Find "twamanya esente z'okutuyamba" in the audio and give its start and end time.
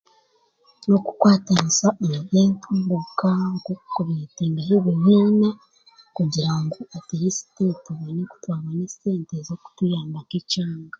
8.43-10.19